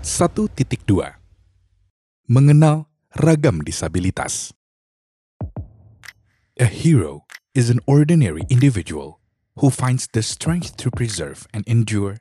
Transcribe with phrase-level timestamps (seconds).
[0.00, 0.56] 1.2
[2.24, 2.88] Mengenal
[3.20, 4.56] ragam disabilitas
[6.56, 9.20] A hero is an ordinary individual
[9.60, 12.16] who finds the strength to preserve and endure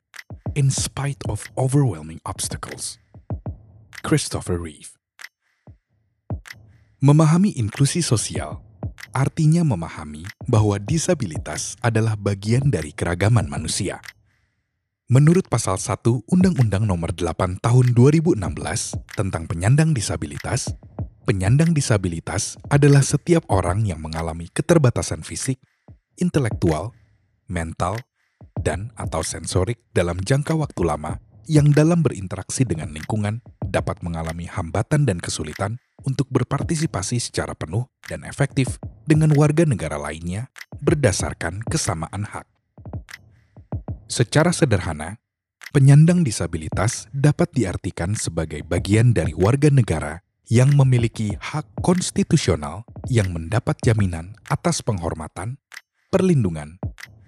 [0.60, 3.00] in spite of overwhelming obstacles.
[4.04, 4.92] Christopher Reeve
[7.00, 8.60] Memahami inklusi sosial
[9.16, 14.04] artinya memahami bahwa disabilitas adalah bagian dari keragaman manusia.
[15.10, 18.38] Menurut pasal 1 Undang-Undang Nomor 8 Tahun 2016
[19.18, 20.70] tentang penyandang disabilitas,
[21.26, 25.58] penyandang disabilitas adalah setiap orang yang mengalami keterbatasan fisik,
[26.22, 26.94] intelektual,
[27.50, 27.98] mental,
[28.62, 31.18] dan atau sensorik dalam jangka waktu lama
[31.50, 38.22] yang dalam berinteraksi dengan lingkungan dapat mengalami hambatan dan kesulitan untuk berpartisipasi secara penuh dan
[38.30, 38.78] efektif
[39.10, 40.54] dengan warga negara lainnya
[40.86, 42.59] berdasarkan kesamaan hak.
[44.10, 45.22] Secara sederhana,
[45.70, 53.78] penyandang disabilitas dapat diartikan sebagai bagian dari warga negara yang memiliki hak konstitusional yang mendapat
[53.86, 55.62] jaminan atas penghormatan,
[56.10, 56.82] perlindungan,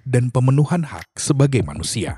[0.09, 2.17] dan pemenuhan hak sebagai manusia.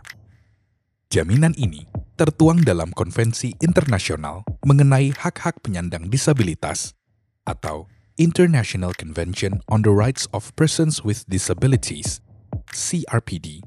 [1.12, 1.84] Jaminan ini
[2.16, 6.96] tertuang dalam Konvensi Internasional mengenai hak-hak penyandang disabilitas
[7.44, 12.24] atau International Convention on the Rights of Persons with Disabilities,
[12.72, 13.60] CRPD,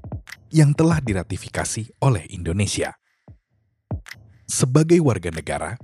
[0.51, 2.95] yang telah diratifikasi oleh Indonesia.
[4.47, 5.75] Sebagai warga negara,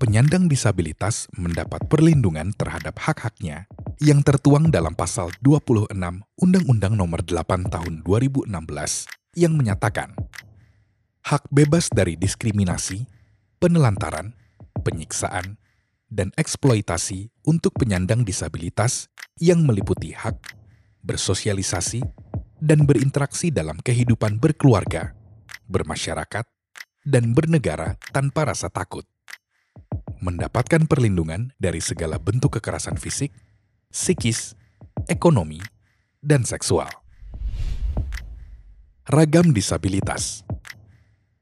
[0.00, 5.92] penyandang disabilitas mendapat perlindungan terhadap hak-haknya yang tertuang dalam pasal 26
[6.40, 8.48] Undang-Undang Nomor 8 Tahun 2016
[9.36, 10.16] yang menyatakan
[11.22, 13.04] hak bebas dari diskriminasi,
[13.60, 14.34] penelantaran,
[14.82, 15.60] penyiksaan,
[16.10, 19.06] dan eksploitasi untuk penyandang disabilitas
[19.38, 20.56] yang meliputi hak
[21.06, 22.02] bersosialisasi,
[22.60, 25.16] dan berinteraksi dalam kehidupan berkeluarga,
[25.66, 26.44] bermasyarakat,
[27.08, 29.08] dan bernegara tanpa rasa takut.
[30.20, 33.32] Mendapatkan perlindungan dari segala bentuk kekerasan fisik,
[33.88, 34.52] psikis,
[35.08, 35.58] ekonomi,
[36.20, 36.92] dan seksual.
[39.08, 40.44] Ragam disabilitas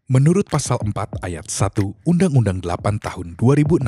[0.08, 3.84] Menurut pasal 4 ayat 1 Undang-Undang 8 tahun 2016,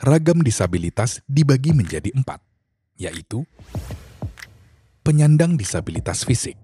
[0.00, 2.40] ragam disabilitas dibagi menjadi empat,
[2.96, 3.44] yaitu
[5.02, 6.54] penyandang disabilitas fisik.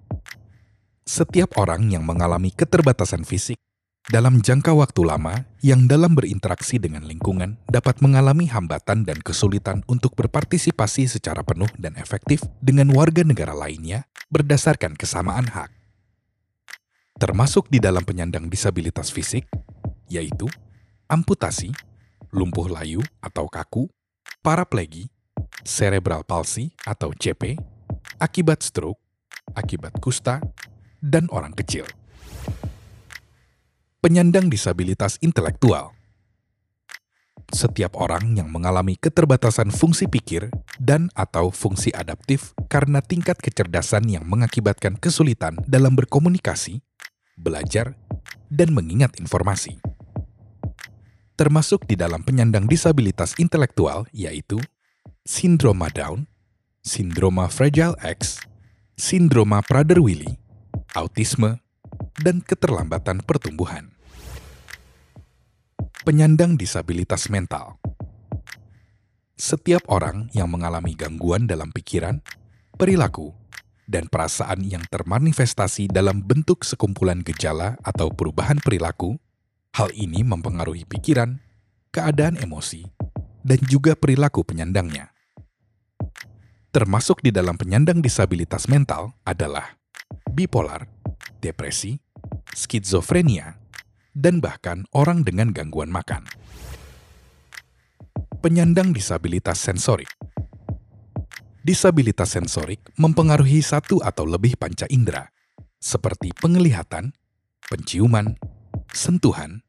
[1.02, 3.58] Setiap orang yang mengalami keterbatasan fisik
[4.06, 10.14] dalam jangka waktu lama yang dalam berinteraksi dengan lingkungan dapat mengalami hambatan dan kesulitan untuk
[10.14, 15.74] berpartisipasi secara penuh dan efektif dengan warga negara lainnya berdasarkan kesamaan hak.
[17.18, 19.50] Termasuk di dalam penyandang disabilitas fisik,
[20.06, 20.46] yaitu
[21.10, 21.74] amputasi,
[22.30, 23.90] lumpuh layu atau kaku,
[24.46, 25.10] paraplegi,
[25.66, 27.58] cerebral palsy atau CP,
[28.18, 29.00] akibat stroke,
[29.54, 30.42] akibat kusta,
[31.02, 31.86] dan orang kecil.
[33.98, 35.98] Penyandang disabilitas intelektual
[37.48, 44.28] setiap orang yang mengalami keterbatasan fungsi pikir dan atau fungsi adaptif karena tingkat kecerdasan yang
[44.28, 46.84] mengakibatkan kesulitan dalam berkomunikasi,
[47.40, 47.96] belajar,
[48.52, 49.80] dan mengingat informasi.
[51.40, 54.60] Termasuk di dalam penyandang disabilitas intelektual yaitu
[55.24, 56.28] sindroma Down,
[56.88, 58.40] sindroma Fragile X,
[58.96, 60.40] sindroma Prader-Willi,
[60.96, 61.60] autisme,
[62.16, 63.92] dan keterlambatan pertumbuhan.
[66.08, 67.76] Penyandang disabilitas mental
[69.36, 72.24] Setiap orang yang mengalami gangguan dalam pikiran,
[72.80, 73.36] perilaku,
[73.84, 79.20] dan perasaan yang termanifestasi dalam bentuk sekumpulan gejala atau perubahan perilaku,
[79.76, 81.44] hal ini mempengaruhi pikiran,
[81.92, 82.88] keadaan emosi,
[83.44, 85.17] dan juga perilaku penyandangnya
[86.68, 89.80] termasuk di dalam penyandang disabilitas mental adalah
[90.28, 90.84] bipolar,
[91.40, 91.96] depresi,
[92.52, 93.56] skizofrenia,
[94.12, 96.28] dan bahkan orang dengan gangguan makan.
[98.38, 100.08] Penyandang disabilitas sensorik
[101.64, 105.28] Disabilitas sensorik mempengaruhi satu atau lebih panca indera,
[105.76, 107.12] seperti penglihatan,
[107.68, 108.38] penciuman,
[108.94, 109.60] sentuhan,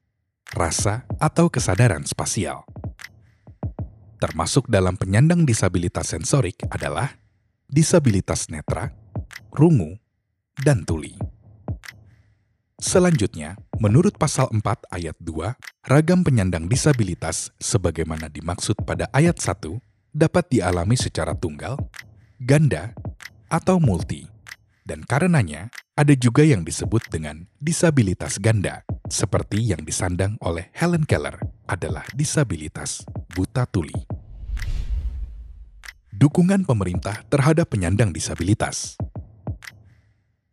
[0.55, 2.63] rasa, atau kesadaran spasial
[4.19, 7.15] termasuk dalam penyandang disabilitas sensorik adalah
[7.71, 8.91] disabilitas netra,
[9.55, 9.95] rungu,
[10.59, 11.15] dan tuli.
[12.79, 15.55] Selanjutnya, menurut pasal 4 ayat 2,
[15.87, 19.79] ragam penyandang disabilitas sebagaimana dimaksud pada ayat 1
[20.15, 21.75] dapat dialami secara tunggal,
[22.39, 22.95] ganda,
[23.51, 24.27] atau multi.
[24.87, 25.67] Dan karenanya,
[25.99, 33.05] ada juga yang disebut dengan disabilitas ganda, seperti yang disandang oleh Helen Keller adalah disabilitas
[33.29, 33.93] buta tuli.
[36.09, 38.97] Dukungan pemerintah terhadap penyandang disabilitas.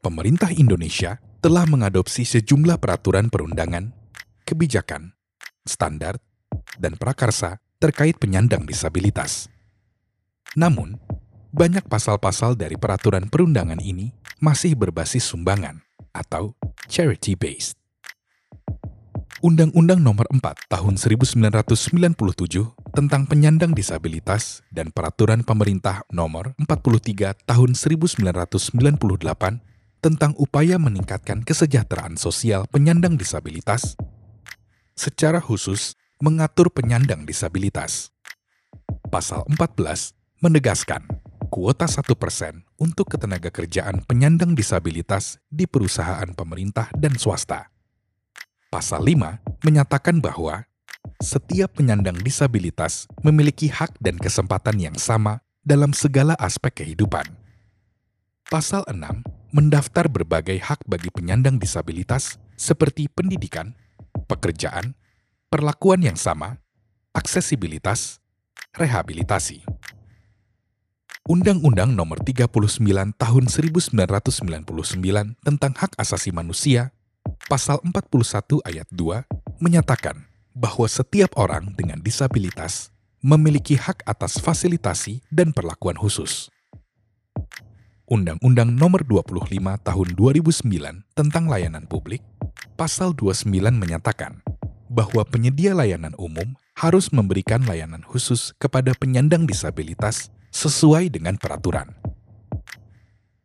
[0.04, 3.90] Pemerintah Indonesia telah mengadopsi sejumlah peraturan perundangan,
[4.44, 5.16] kebijakan,
[5.64, 6.20] standar,
[6.78, 9.50] dan prakarsa terkait penyandang disabilitas.
[10.54, 11.00] Namun,
[11.50, 15.80] banyak pasal-pasal dari peraturan perundangan ini masih berbasis sumbangan
[16.12, 16.52] atau
[16.86, 17.85] charity-based.
[19.46, 22.18] Undang-Undang Nomor 4 Tahun 1997
[22.90, 28.74] tentang penyandang disabilitas dan Peraturan Pemerintah Nomor 43 Tahun 1998
[30.02, 33.94] tentang upaya meningkatkan kesejahteraan sosial penyandang disabilitas
[34.98, 38.10] secara khusus mengatur penyandang disabilitas.
[39.14, 41.06] Pasal 14 menegaskan
[41.54, 42.02] kuota 1%
[42.82, 47.75] untuk ketenaga kerjaan penyandang disabilitas di perusahaan pemerintah dan swasta.
[48.66, 50.66] Pasal 5 menyatakan bahwa
[51.22, 57.24] setiap penyandang disabilitas memiliki hak dan kesempatan yang sama dalam segala aspek kehidupan.
[58.50, 59.22] Pasal 6
[59.54, 63.78] mendaftar berbagai hak bagi penyandang disabilitas seperti pendidikan,
[64.26, 64.98] pekerjaan,
[65.46, 66.58] perlakuan yang sama,
[67.14, 68.18] aksesibilitas,
[68.74, 69.62] rehabilitasi.
[71.26, 72.46] Undang-Undang Nomor 39
[73.18, 73.98] Tahun 1999
[75.42, 76.94] tentang Hak Asasi Manusia,
[77.46, 79.22] Pasal 41 Ayat 2,
[79.62, 82.90] menyatakan bahwa setiap orang dengan disabilitas
[83.22, 86.50] memiliki hak atas fasilitasi dan perlakuan khusus.
[88.10, 92.26] Undang-Undang Nomor 25 Tahun 2009 tentang Layanan Publik,
[92.74, 93.46] Pasal 29
[93.78, 94.42] menyatakan
[94.90, 101.94] bahwa penyedia layanan umum harus memberikan layanan khusus kepada penyandang disabilitas sesuai dengan peraturan.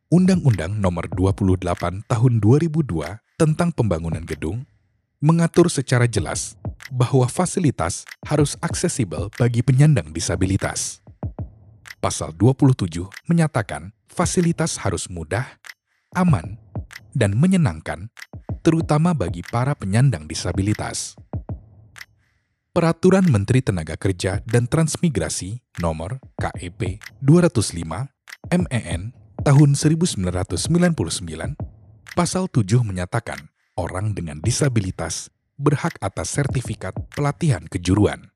[0.10, 4.70] Undang-Undang Nomor 28 Tahun 2002 tentang Pembangunan Gedung
[5.18, 6.62] mengatur secara jelas
[6.94, 11.02] bahwa fasilitas harus aksesibel bagi penyandang disabilitas.
[11.98, 15.58] Pasal 27 menyatakan fasilitas harus mudah,
[16.14, 16.62] aman,
[17.18, 18.14] dan menyenangkan,
[18.62, 21.18] terutama bagi para penyandang disabilitas.
[22.78, 28.06] Peraturan Menteri Tenaga Kerja dan Transmigrasi Nomor KEP 205
[28.54, 31.71] MEN tahun 1999
[32.12, 33.40] Pasal 7 menyatakan
[33.80, 38.36] orang dengan disabilitas berhak atas sertifikat pelatihan kejuruan.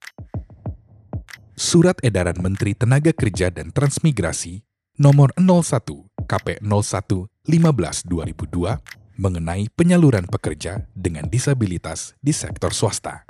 [1.60, 4.64] Surat Edaran Menteri Tenaga Kerja dan Transmigrasi
[4.96, 5.84] Nomor 01
[6.24, 13.28] KP 01 15 2002 mengenai penyaluran pekerja dengan disabilitas di sektor swasta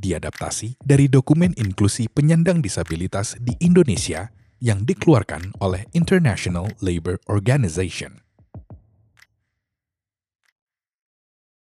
[0.00, 8.24] diadaptasi dari dokumen inklusi penyandang disabilitas di Indonesia yang dikeluarkan oleh International Labour Organization.